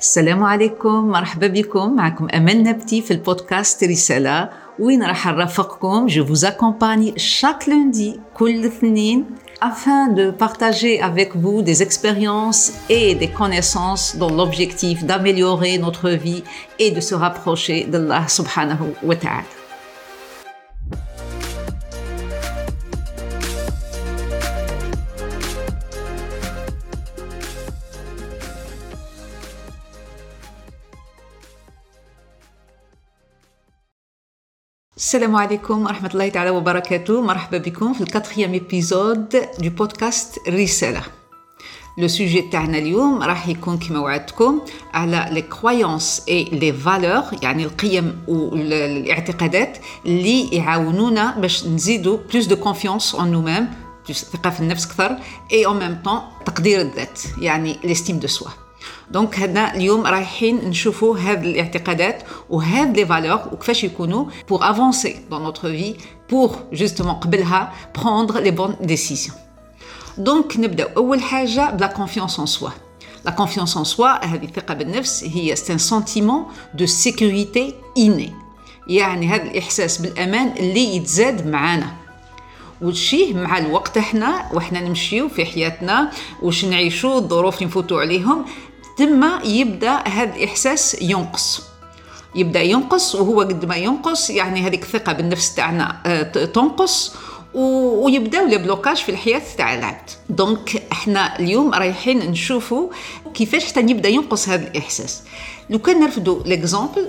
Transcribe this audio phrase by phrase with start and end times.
[0.00, 6.44] السلام عليكم مرحبا بكم معكم أمل نبتي في البودكاست رسالة وين راح نرافقكم جو vous
[6.44, 9.24] accompagne chaque lundi كل اثنين
[9.60, 16.44] afin de partager avec vous des expériences et des connaissances dans l'objectif d'améliorer notre vie
[16.78, 19.56] et de se rapprocher d'Allah subhanahu wa ta'ala.
[34.98, 37.22] السلام عليكم ورحمة الله تعالى وبركاته.
[37.22, 39.28] مرحبا بكم في ال quatrième épisode
[39.58, 41.02] de podcast رسالة
[41.98, 44.60] le sujet تاعنا اليوم راح يكون كما وعدتكم
[44.94, 52.56] على les croyances et les valeurs يعني القيم والاعتقادات اللي يعاونونا باش نزيدو plus de
[52.56, 53.68] confiance en nous-mêmes
[54.12, 55.16] ثقة في النفس أكثر
[55.52, 58.50] et en même temps تقدير الذات يعني l'estime de soi
[59.10, 65.42] donc هنا اليوم رايحين نشوفوا هاد الاعتقادات وهاد les valeurs وكيفاش يكونوا pour avancer dans
[65.42, 65.94] notre vie
[66.30, 69.36] pour justement قبلها prendre les bonnes décisions
[70.18, 72.70] donc نبداو أول حاجة ب la confiance en soi
[73.24, 78.32] la confiance en soi هذه الثقة بالنفس هي c'est un sentiment de sécurité inné
[78.88, 81.92] يعني هذا الإحساس بالأمان اللي يتزاد معانا.
[82.82, 86.10] وشيه مع الوقت إحنا وإحنا نمشيو في حياتنا
[86.42, 88.44] وش نعيشو الظروف اللي نفوتوا عليهم
[88.98, 91.62] ثم يبدأ هذا الاحساس ينقص.
[92.34, 97.14] يبدأ ينقص وهو قد ما ينقص يعني هذيك الثقة بالنفس تاعنا آه، تنقص
[97.54, 100.10] ويبداو les blocages في الحياة تاع العبد.
[100.28, 102.88] donc إحنا اليوم رايحين نشوفوا
[103.34, 105.22] كيفاش حتى يبدأ ينقص هذا الإحساس.
[105.70, 107.06] لو كان نرفدوا l'exemple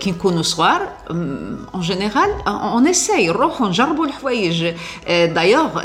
[0.00, 4.74] كي نكونوا صغار en général on essaye نروحوا نجربوا الحوايج
[5.08, 5.80] دايوغ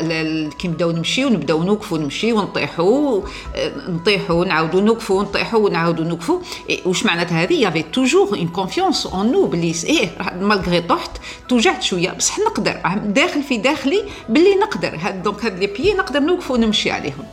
[0.50, 6.40] كي نبداو نمشيو نبداو نوقفوا نمشيو نطيحوا نعاودوا نوقفوا نطيحوا ونعاودوا نوقفوا
[6.86, 10.10] واش معناتها هذه y avait toujours une confiance en nous بلي et
[10.42, 11.12] malgré طحت
[11.50, 16.52] توجعت شوية بصح نقدر داخل في داخلي باللي نقدر donc هاد les pieds نقدر نوقف
[16.52, 17.26] ونمشي عليهم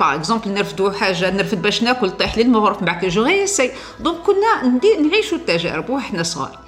[0.00, 4.18] par exemple نرفدوا حاجة نرفد باش ناكل طيح لي المغرف من بعد je réussis donc
[4.18, 6.58] كنا نعيشوا التجارب وحنا صغار.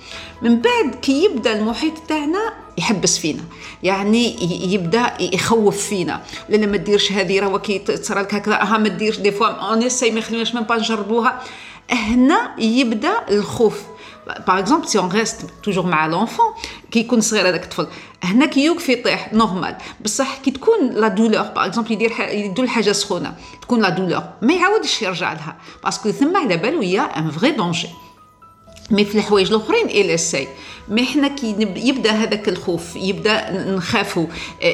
[0.43, 3.43] من بعد كي يبدأ المحيط تاعنا يحبس فينا.
[3.82, 4.37] يعني
[4.75, 6.22] يبدأ يخوف فينا.
[6.48, 8.54] لأن ما ديرش هذه راه كي تصرى لك هكذا.
[8.54, 9.16] ها ما ديرش.
[9.19, 11.43] des fois on essaye ما يخليناش même pas نجربوها
[11.91, 13.82] هنا يبدأ الخوف.
[14.26, 16.47] par exemple si on reste toujours مع l'enfant
[16.91, 17.87] كي يكون صغير هذاك الطفل.
[18.22, 22.93] هنا كي يوقف يطيح normal بصح كي تكون la douleur par exemple يدير يدور حاجة
[22.93, 27.31] سخونة تكون la douleur ما يعاودش يرجع لها parce que ثم على بالو هي un
[27.31, 27.88] vrai danger
[28.91, 30.48] mais في الحوايج الأخرين et là c'est
[31.28, 34.26] que يبدأ هذاك الخوف يبدأ نخافوا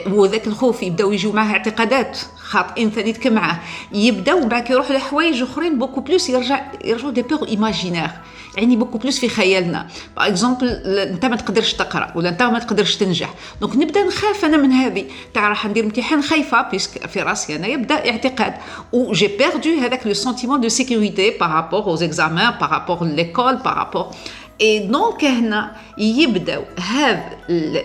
[0.06, 3.58] وذاك الخوف يبدأو يجيو معاه اعتقادات خاطئين ثاني معاه.
[3.92, 8.10] يبدأو بعد يروح لحوايج أخرين beaucoup plus يرجع يرجعوا des peurs imaginaires.
[8.56, 9.88] يعني beaucoup plus في خيالنا.
[10.16, 13.34] par exemple أنت ما تقدرش تقرأ ولا أنت ما تقدرش تنجح.
[13.60, 15.04] donc نبدأ نخاف أنا من هذه.
[15.34, 18.54] تاع راح ندير امتحان خايفة puisque في راسي أنا يبدأ اعتقاد.
[18.92, 23.11] و j'ai perdu هذاك le sentiment de sécurité par rapport aux examens par rapport à
[23.11, 24.06] l'école par rapport et
[24.60, 27.30] donc هنا يبداو هذا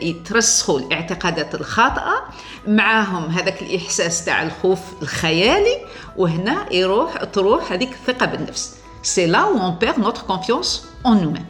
[0.03, 2.23] يترسخوا الاعتقادات الخاطئة
[2.67, 5.78] معاهم هذاك الإحساس تاع الخوف الخيالي
[6.17, 11.45] وهنا يروح تروح هذيك الثقة بالنفس c'est là où on perd notre confiance en nous-mêmes.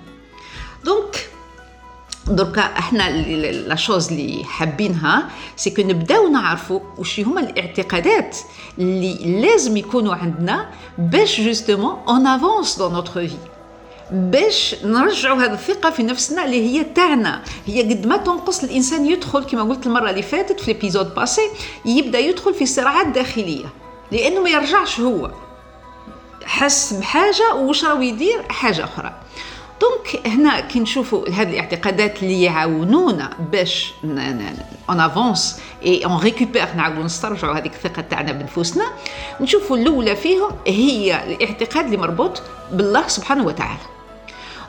[2.28, 3.11] دركا إحنا
[3.51, 8.38] la chose اللي حابينها c'est que نبداو نعرفوا وش هما الاعتقادات
[8.79, 13.35] اللي لازم يكونوا عندنا باش justement on avance dans notre vie
[14.13, 17.44] باش نرجعوا هذه الثقة في نفسنا اللي هي تاعنا.
[17.66, 21.50] هي قد ما تنقص الإنسان يدخل كما قلت المرة اللي فاتت في ال épisode passé
[21.85, 23.66] يبدأ يدخل في صراعات داخلية
[24.12, 25.31] لأنه ما يرجعش هو.
[26.46, 29.13] حس بحاجة وش راهو يدير؟ حاجة أخرى.
[29.81, 33.94] donc هنا كي نشوفوا هذه الاعتقادات اللي يعاونونا باش
[34.89, 38.85] on avance et on récupère نعاودوا نسترجعوا هذيك الثقة تاعنا بنفوسنا.
[39.41, 42.41] نشوفوا الأولى فيهم هي الاعتقاد اللي مربوط
[42.72, 43.92] بالله سبحانه وتعالى.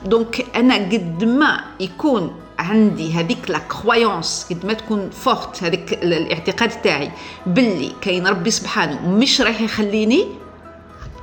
[0.05, 6.69] donc أنا قد ما يكون عندي هذيك la croyance قد ما تكون forte هذيك الاعتقاد
[6.69, 7.11] تاعي
[7.45, 10.27] باللي كاين ربي سبحانه مش راح يخليني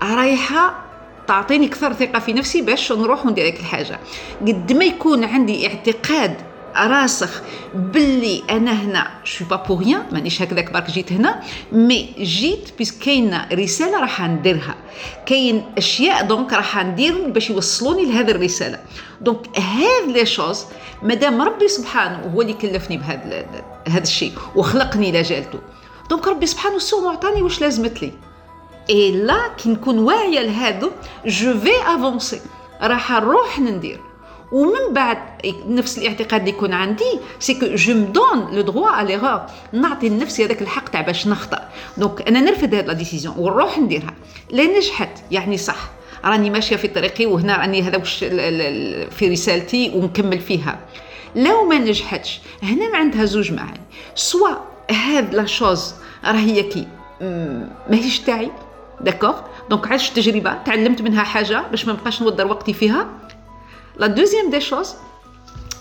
[0.03, 0.75] رايحه
[1.29, 3.99] تعطيني أكثر ثقة في نفسي باش نروح وندير هيك الحاجة.
[4.41, 6.37] قد ما يكون عندي اعتقاد
[6.77, 7.43] راسخ
[7.75, 11.41] باللي أنا هنا je suis pas pour rien مانيش هكذاك برك جيت هنا
[11.73, 14.75] mais جيت puisque كاينة رسالة راح نديرها.
[15.27, 18.79] كاين أشياء donc راح ندير باش يوصلوني لهذه الرسالة.
[19.21, 20.65] donc هذه les choses
[21.03, 23.47] مادام ربي سبحانه هو اللي كلفني بهذا
[23.89, 25.59] هذا الشيء وخلقني لجالته
[26.11, 28.13] donc ربي سبحانه sûr معطاني واش لازمت لي؟
[28.91, 30.91] et là كي نكون واعية لهذا
[31.27, 32.41] je vais avancer
[32.83, 34.01] راح نروح ندير.
[34.53, 35.19] ومن بعد
[35.69, 39.41] نفس الاعتقاد اللي يكون عندي c'est que je me donne le droit à l'erreur
[39.73, 41.69] نعطي لنفسي هذاك الحق تاع باش نخطأ.
[41.97, 44.15] donc أنا نرفض هذه la décision ونروح نديرها.
[44.51, 45.91] لا نجحت يعني صح.
[46.25, 48.25] راني ماشية في طريقي وهنا راني هذا وش
[49.11, 50.79] في رسالتي ونكمل فيها.
[51.37, 53.81] لو ما نجحتش هنا عندها زوج معاني
[54.15, 54.51] soit
[54.91, 55.95] هاد la chose
[56.25, 56.87] راهي كي
[57.91, 58.51] ماهيش تاعي.
[59.01, 59.35] d'accord
[59.71, 63.07] donc عشت تجربة تعلمت منها حاجة باش ما نبقاش نودر وقتي فيها.
[64.03, 64.95] la deuxième des choses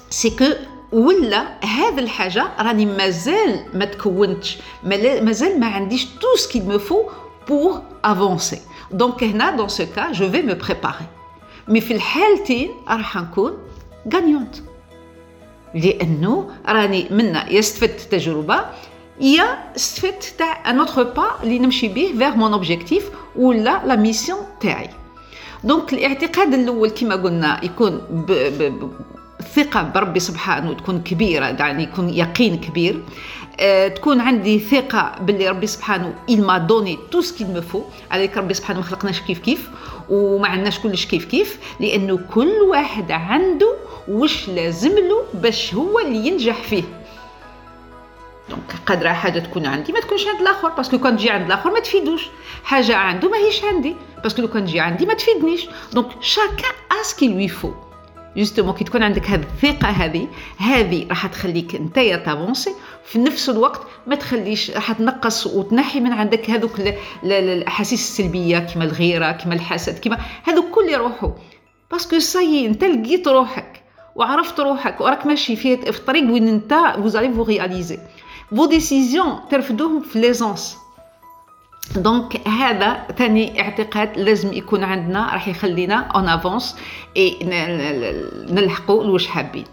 [0.09, 0.45] c'est que
[0.91, 7.09] ولا هذا الحاجة راني مازال ما تكونتش مازال ما عنديش tout ce qu'il me faut
[7.48, 8.62] pour avancer
[8.92, 11.06] donc هنا dans ce cas je vais me préparer
[11.68, 13.57] mais في الحالتين راح نكون
[14.13, 14.56] gagnante
[15.75, 18.65] لأنه راني منا يستفدت التجربه
[19.21, 24.39] يا استفدت تاع un autre pas اللي نمشي به vers mon objectif ولا la mission
[24.59, 24.89] تاعي
[25.63, 28.02] donc الاعتقاد الأول كما قلنا يكون
[29.56, 33.04] ثقة بربي سبحانه تكون كبيرة يعني يكون يقين كبير.
[33.60, 37.34] أه تكون عندي ثقة باللي ربي سبحانه il m'a donné tout ce
[37.72, 38.12] faut.
[38.12, 39.69] عليك ربي سبحانه ما خلقناش كيف كيف
[40.10, 43.74] وما عندناش كلش كيف كيف لأنه كل واحد عنده
[44.08, 46.84] وش لازم له باش هو اللي ينجح فيه.
[48.51, 49.92] donc قادرة حاجة تكون عندي.
[49.94, 52.27] ما تكونش عند الآخر parce que كان تجي عند الآخر ما تفيدوش.
[52.63, 55.68] حاجة عنده ماهيش عندي parce que لو كان تجي عندي ما تفيدنيش.
[55.94, 56.68] donc chacun
[57.01, 57.71] a ce qu'il lui faut
[58.38, 60.27] justement كي تكون عندك هذه الثقة هذه
[60.57, 62.75] هذه راح تخليك أنت ت avancer
[63.06, 66.71] في نفس الوقت ما تخليش راح تنقص وتنحي من عندك هذوك
[67.24, 71.31] الأحاسيس السلبية كما الغيرة كما الحسد كما هذوك كل يروحوا.
[71.92, 73.83] parce que ça y est أنت لقيت روحك
[74.15, 78.00] وعرفت روحك وراك ماشي في الطريق وين أنت vous allez vous réaliser
[78.56, 80.77] vos décisions ترفدوهم في l'aisance
[81.95, 86.75] donc هذا ثاني اعتقاد لازم يكون عندنا راح يخلينا on avance
[87.18, 87.38] et
[88.50, 89.65] نلحقوا لواش حابين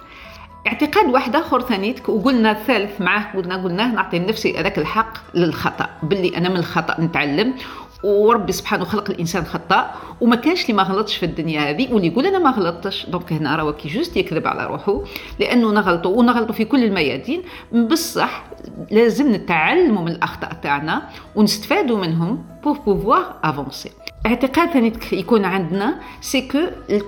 [0.67, 6.37] اعتقاد واحد آخر ثاني وقلنا الثالث معاه قلنا قلنا نعطي لنفسي هذاك الحق للخطأ باللي
[6.37, 7.55] أنا من الخطأ نتعلم
[8.03, 12.27] وربي سبحانه خلق الإنسان خطاء وما كانش اللي ما غلطش في الدنيا هذه واللي يقول
[12.27, 15.03] أنا ما غلطتش donc هنا راه كي juste يكذب على روحه
[15.41, 17.43] لأنه نغلطوا ونغلطوا في كل الميادين.
[17.73, 18.45] بصح
[18.91, 21.03] لازم نتعلموا من الأخطاء تاعنا
[21.37, 23.91] ونستفادوا منهم pour pouvoir avancer
[24.27, 26.59] اعتقاد ثاني يكون عندنا c'est que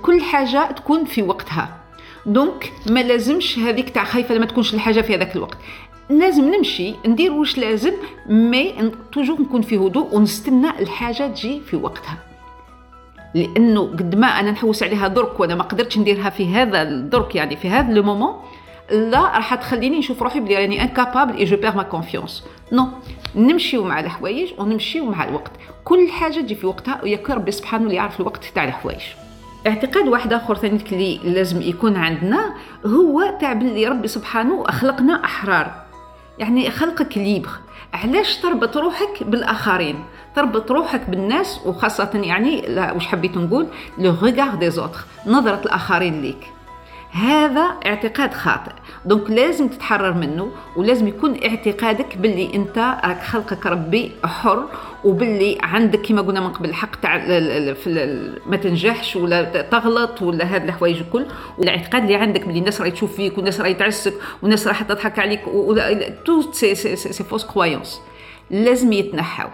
[0.01, 1.77] كل حاجة تكون في وقتها.
[2.25, 5.57] donc ما لازمش هذيك تاع خايفة لما تكونش الحاجة في هذاك الوقت.
[6.19, 7.93] لازم نمشي ندير واش لازم
[8.29, 12.17] mais toujours نكون في هدوء ونستنى الحاجة تجي في وقتها.
[13.35, 17.55] لأنه قد ما أنا نحوس عليها درك وأنا ما قدرتش نديرها في هذا الدرك يعني
[17.55, 21.83] في هذا le moment-là راح تخليني نشوف روحي بلي راني incapable et je perds ma
[21.83, 22.87] confiance non
[23.35, 25.51] نمشيو مع الحوايج ونمشيو مع الوقت.
[25.83, 29.01] كل حاجة تجي في وقتها وياك ربي سبحانه اللي يعرف الوقت تاع الحوايج.
[29.67, 32.53] اعتقاد واحد آخر ثاني اللي لازم يكون عندنا
[32.85, 35.80] هو تاع باللي ربي سبحانه أخلقنا أحرار.
[36.41, 37.49] يعني خلقك libre
[37.93, 40.03] علاش تربط روحك بالآخرين؟
[40.35, 43.67] تربط روحك بالناس وخاصة يعني واش حبيت نقول
[43.97, 44.69] le regard des
[45.25, 46.47] نظرة الآخرين ليك.
[47.11, 48.71] هذا اعتقاد خاطئ.
[49.05, 54.65] donc لازم تتحرر منه ولازم يكون اعتقادك باللي انت راك خلقك ربي حر
[55.03, 57.17] وباللي عندك كما قلنا من قبل الحق تاع
[58.45, 61.25] ما تنجحش ولا تغلط ولا هاد الحوايج الكل.
[61.57, 65.41] والاعتقاد اللي عندك باللي الناس راهي تشوف فيك والناس راهي تعسك والناس راح تضحك عليك
[66.25, 68.01] toutes ces fausses croyances
[68.51, 69.49] لازم يتنحاو.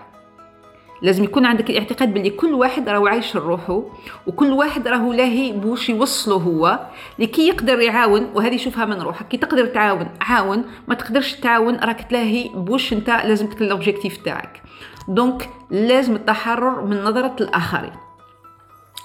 [1.01, 3.83] لازم يكون عندك الاعتقاد باللي كل واحد راهو عايش روحه
[4.27, 6.79] وكل واحد راهو لاهي بوش يوصله هو.
[7.19, 12.01] لكي يقدر يعاون وهذه شوفها من روحك كي تقدر تعاون عاون ما تقدرش تعاون راك
[12.01, 14.61] تلاهي بوش انت لازم تكون ال objectif تاعك.
[15.07, 17.93] donc لازم التحرر من نظرة الآخرين.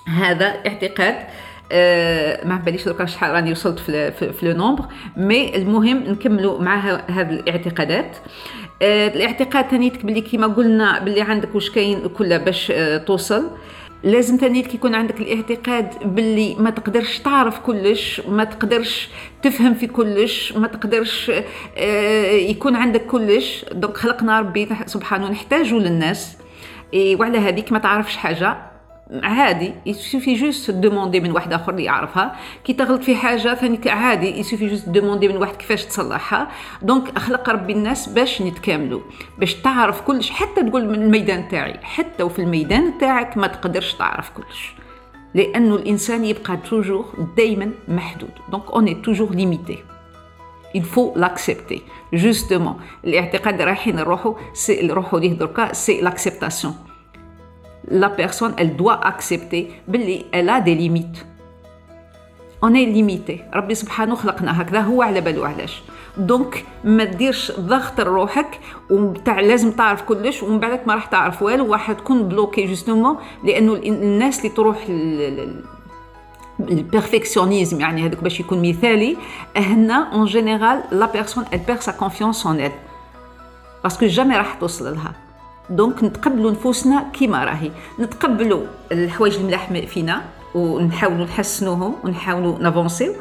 [0.07, 1.27] هذا اعتقاد
[1.73, 4.85] آه ما باليش دركا شحال راني وصلت في, le nombre
[5.17, 8.17] mais المهم نكملوا مع هذه الاعتقادات.
[8.83, 13.51] آه الاعتقاد ثاني بلي كيما قلنا بلي عندك واش كاين كله باش آه توصل.
[14.05, 19.09] لازم ثاني يكون عندك الاعتقاد باللي ما تقدرش تعرف كلش ما تقدرش
[19.43, 21.33] تفهم في كلش ما تقدرش
[22.33, 23.65] يكون عندك كلش.
[23.73, 26.37] donc خلقنا ربي سبحانه نحتاجه للناس.
[26.95, 28.72] وعلى هذيك ما تعرفش حاجة.
[29.23, 29.75] عادي.
[29.87, 32.37] il suffit juste demander من واحد آخر اللي يعرفها.
[32.65, 34.41] كي تغلط في حاجة ثاني عادي.
[34.41, 36.49] il suffit juste demander من واحد كيفاش تصلحها.
[36.83, 39.01] donc خلق ربي الناس باش نتكاملوا.
[39.39, 40.31] باش تعرف كلش.
[40.31, 41.79] حتى تقول من الميدان تاعي.
[41.83, 44.75] حتى وفي الميدان تاعك ما تقدرش تعرف كلش.
[45.35, 48.31] لأنه الإنسان يبقى toujours دائما محدود.
[48.51, 49.79] donc on toujours limité
[50.75, 51.81] il faut l'accepter.
[52.15, 56.75] Justement الاعتقاد رايحين نروحوا c'est نروحوا ليه دركا c'est l'acceptation
[57.89, 61.27] la personne elle doit accepter باللي elle a des limites.
[62.63, 63.45] On est limité.
[63.55, 65.83] ربي سبحانه خلقنا هكذا هو على بالو علاش
[66.17, 68.61] donc ما ديرش ضغط لروحك
[68.91, 73.75] وتاع لازم تعرف كلش ومن بعدك ما راح تعرف والو وراح تكون bloqué justement لأنه
[73.75, 74.77] الناس اللي تروح
[76.61, 79.17] ال perfectionnisme يعني هذاك باش يكون مثالي
[79.57, 82.79] هنا en général la personne elle perd sa confiance en elle.
[83.83, 85.13] parce que jamais راح توصل لها
[85.71, 87.71] donc نتقبلوا نفوسنا كيما راهي.
[88.01, 90.23] نتقبلوا الحوايج الملاح فينا
[90.55, 93.15] ونحاولوا نحسنوهم ونحاولوا نافونسيو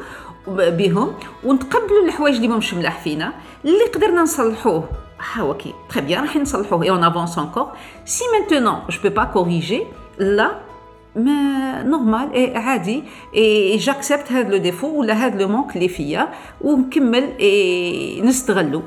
[0.46, 1.12] بهم
[1.44, 3.32] ونتقبلوا الحوايج اللي مش ملاح فينا.
[3.64, 4.88] اللي قدرنا نصلحوه
[5.32, 6.82] ها okay très bien راح نصلحوه.
[6.82, 7.68] et on avance encore
[8.04, 9.82] si maintenant je peux pas corriger
[10.18, 10.52] là
[11.16, 13.04] ما normal et عادي.
[13.34, 16.28] et j'accepte هذا le défaut ولا هذا le manque اللي فيا.
[16.60, 18.82] ونكمل اي نستغلو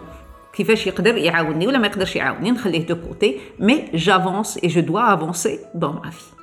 [0.56, 5.14] كيفاش يقدر يعاونني ولا ما يقدرش يعاونني نخليه de côté mais j'avance et je dois
[5.14, 6.36] avancer dans ma vie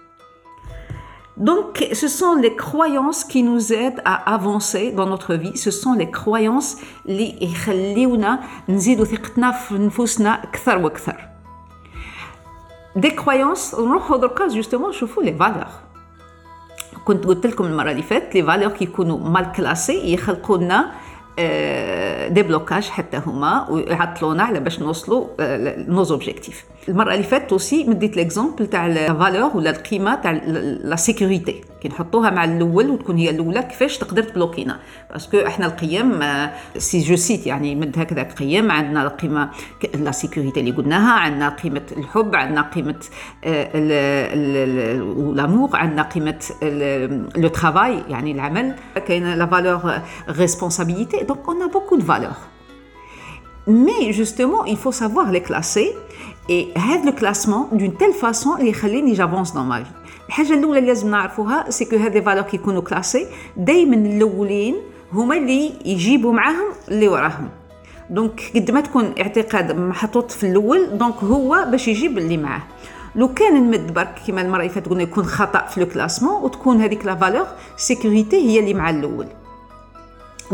[1.37, 5.57] Donc, ce sont les croyances qui nous aident à avancer dans notre vie.
[5.57, 6.77] Ce sont les croyances
[7.09, 11.29] اللي يخليونا نزيدوا ثقتنا في نفوسنا أكثر وأكثر.
[12.99, 15.67] Des croyances, نروحوا دركا justement نشوفوا les valeurs.
[17.05, 20.93] كنت قلت لكم المرة اللي فاتت les valeurs كيكونوا mal classées يخلقوا لنا
[22.29, 25.27] des blocages حتى هما ويعطلونا على باش نوصلوا
[25.89, 30.31] nos objectifs المرة اللي فاتت aussi مديت l'exemple تاع ال valeur ولا القيمة تاع
[30.85, 34.79] la sécurité كي نحطوها مع الأول وتكون هي الأولى كيفاش تقدر تبلوكينا؟
[35.11, 36.21] parce que إحنا القيم
[36.79, 39.49] si je cite يعني مد هكذا قيم عندنا القيمة
[39.95, 42.95] la sécurité اللي قلناها عندنا قيمة الحب عندنا قيمة
[45.35, 46.39] l'amour عندنا قيمة
[47.37, 48.75] le travail يعني العمل.
[49.07, 49.93] كاين la valeur
[50.29, 52.41] responsabilité donc on a beaucoup de valeurs.
[53.67, 55.95] Mais justement il faut savoir les classer
[56.49, 60.03] et هذا le classement d'une telle façon اللي يخليني j'avance dans ma vie.
[60.29, 63.27] الحاجة الاولى اللي لازم نعرفوها c'est que هذي valeurs كي يكونوا classées
[63.57, 64.77] دائما الاولين
[65.13, 67.49] هما اللي يجيبوا معاهم اللي وراهم
[68.11, 72.63] donc قد ما تكون اعتقاد محطوط في الأول donc هو باش يجيب اللي معاه
[73.17, 76.81] لو كان نمد برك كيما المره اللي فاتت قلنا يكون خطا في le classement وتكون
[76.81, 79.27] هذيك la valeur sécurité هي اللي مع الأول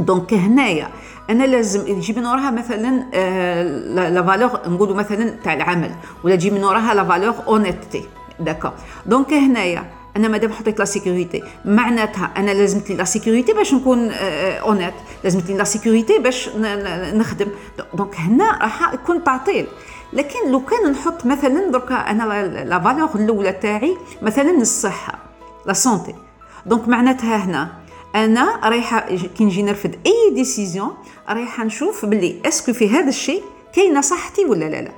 [0.04, 0.88] donc هنايا
[1.30, 3.62] أنا لازم يجي من وراها مثلا آه
[4.08, 5.90] la valeur نقولوا مثلا تاع العمل
[6.24, 8.04] ولا تجي من وراها la valeur unité
[8.40, 8.72] d'accord
[9.06, 9.84] donc هنايا
[10.16, 15.50] أنا مادام حطيت la sécurité معناتها أنا لازمت لي la sécurité باش نكون اونيت لازمت
[15.50, 16.48] لي la sécurité باش
[17.14, 17.46] نخدم.
[17.94, 19.66] donc هنا راح يكون تعطيل
[20.12, 25.18] لكن لو كان نحط مثلا دركا أنا la valeur الأولى تاعي مثلا الصحة
[25.66, 26.14] la santé
[26.66, 27.68] donc معناتها هنا
[28.24, 29.00] أنا رايحة
[29.38, 30.94] كي نجي نرفد أي décision
[31.28, 34.92] رايحة نشوف باللي est-ce que في هذا الشيء كاينة صحتي ولا لا لا.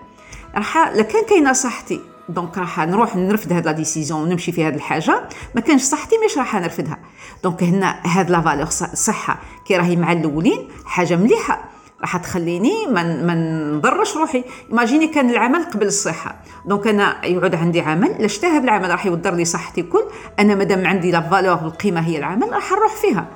[0.54, 5.28] راح لكان كاينة صحتي donc راح نروح نرفد هاد la décision ونمشي في هاد الحاجة
[5.54, 6.98] ما كانش صحتي مش راح نرفدها
[7.44, 11.69] donc هنا هاد la valeur صحة كي راهي مع الأولين حاجة مليحة.
[12.00, 14.44] راح تخليني ما نضرش روحي.
[14.70, 16.36] imaginez كان العمل قبل الصحة.
[16.64, 20.04] donc أنا يعود عندي عمل لاش هذا العمل راح يوضر لي صحتي الكل
[20.38, 23.28] أنا مادام عندي la valeur القيمة هي العمل راح نروح فيها.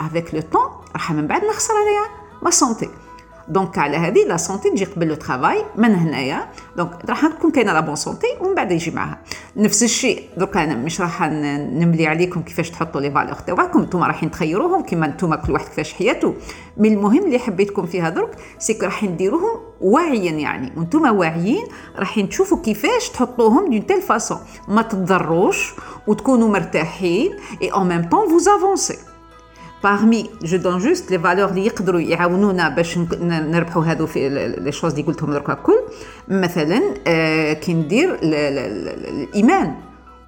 [0.00, 2.08] avec le temps راح من بعد نخسر عليها.
[2.42, 2.88] ma santé
[3.48, 7.72] donc على هذه la santé تجي قبل le travail من هنايا donc راح تكون كاينة
[7.72, 9.18] la bonne santé ومن بعد يجي معها.
[9.56, 14.30] نفس الشيء دوك أنا مش راح نملي عليكم كيفاش تحطوا les valeurs تاعكم أنتم رايحين
[14.30, 16.34] تخيروهم كيما أنتم كل واحد كيفاش حياته.
[16.76, 20.72] mais المهم اللي حبيتكم فيها درك c'est راح نديروهم واعيا يعني.
[20.76, 21.64] وأنتم واعيين
[21.96, 25.74] راح تشوفوا كيفاش تحطوهم d'une telle façon ما تضروش
[26.06, 28.98] وتكونوا مرتاحين et en même temps vous avancez
[29.82, 34.92] parmi je donne juste les valeurs اللي يقدروا يعاونونا باش نربحوا هذو في les choses
[34.92, 35.78] اللي قلتهم دركا الكل.
[36.28, 36.80] مثلا
[37.52, 39.74] كي ندير الإيمان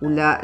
[0.03, 0.41] ولا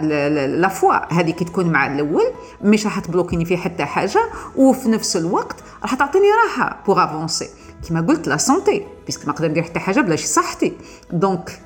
[0.47, 2.33] la foi هذه كي تكون مع الأول
[2.63, 4.21] مش راح تبلوكيني في حتى حاجة
[4.57, 7.49] وفي نفس الوقت راح تعطيني راحة pour avancer
[7.89, 10.73] كيما قلت la santé puisque ما نقدر ندير حتى حاجة بلاش صحتي.
[11.13, 11.61] donc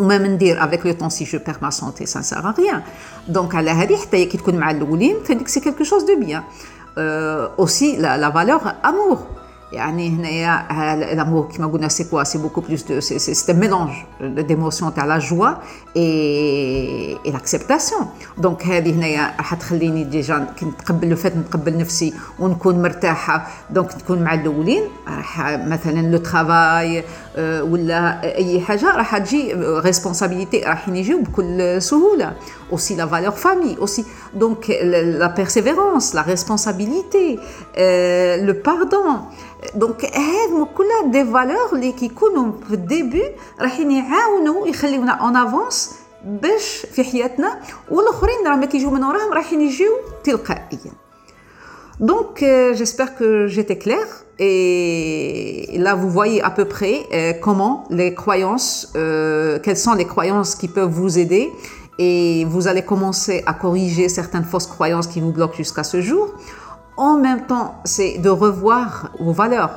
[0.00, 2.82] وما مندير avec le temps si je perds ma santé ça sert à rien
[3.28, 6.42] donc على هذه حتى كي تكون مع الاولين فهمتك c'est quelque chose de bien
[7.58, 9.18] aussi la valeur amour
[9.72, 10.66] يعني هنايا
[11.14, 13.90] l'amour كيما قلنا c'est quoi c'est beaucoup plus de ça c'est un mélange
[14.20, 15.48] d'émotions تاع la joie
[15.96, 18.06] et et l'acceptation
[18.38, 23.46] donc هذه هنايا راح تخليني déjà كي نتقبل le fait نتقبل نفسي ونكون مرتاحة.
[23.70, 24.82] donc تكون مع الأولين.
[25.08, 27.04] راح مثلا le travail
[27.38, 32.32] ولا أي حاجة راح تجي responsabilité راح يجيو بكل سهولة.
[32.70, 34.02] Aussi la valeur famille aussi
[34.42, 34.60] donc
[35.22, 37.24] la persévérance la responsabilité
[37.78, 39.08] euh, le pardon.
[39.75, 43.23] دونك هذو كلها دي فالور اللي كيكونوا في الديبي
[43.59, 45.91] رايحين يعاونوا يخليونا اون افونس
[46.25, 47.59] باش في حياتنا
[47.91, 49.91] والاخرين راهم كيجيو من وراهم رايحين يجيو
[50.23, 51.03] تلقائيا
[51.99, 54.07] Donc, euh, j'espère que j'étais claire.
[54.39, 60.05] Et là, vous voyez à peu près euh, comment les croyances, euh, quelles sont les
[60.05, 61.51] croyances qui peuvent vous aider.
[61.99, 66.33] Et vous allez commencer à corriger certaines fausses croyances qui vous bloquent jusqu'à ce jour.
[66.98, 69.70] En même temps, c'est de revoir vos valeurs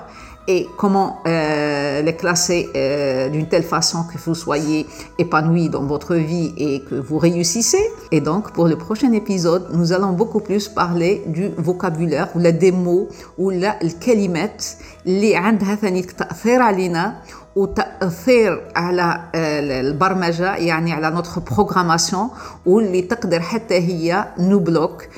[0.49, 4.87] et comment euh, les classer euh, d'une telle façon que vous soyez
[5.19, 7.83] épanoui dans votre vie et que vous réussissez.
[8.12, 12.73] Et donc, pour le prochain épisode, nous allons beaucoup plus parler du vocabulaire ou des
[12.73, 14.76] mots ou la kalimat
[15.07, 17.17] اللي عندها ثاني تأثير علينا
[17.57, 22.31] وتأثير على البرمجة يعني على notre programmation
[22.67, 25.09] واللي تقدر حتى هي نبلوك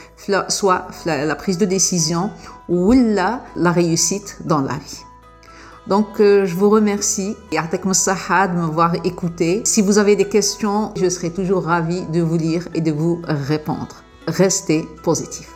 [0.48, 2.30] soit la prise de décision
[2.68, 5.04] ou la réussite dans la vie.
[5.87, 7.35] donc, euh, je vous remercie
[8.47, 9.61] de m'avoir écouté.
[9.65, 13.21] Si vous avez des questions, je serai toujours ravie de vous lire et de vous
[13.25, 14.03] répondre.
[14.27, 15.52] Restez positif.